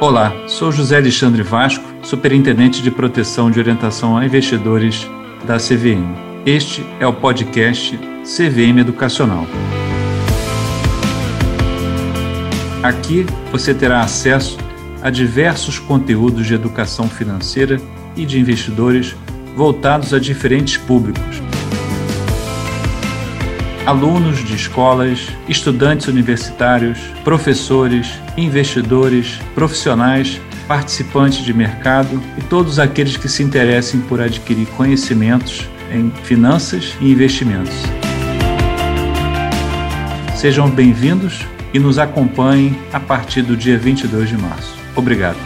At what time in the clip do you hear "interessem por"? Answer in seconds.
33.42-34.20